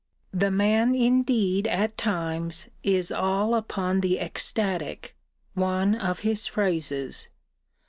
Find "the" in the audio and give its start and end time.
0.33-0.49, 4.01-4.17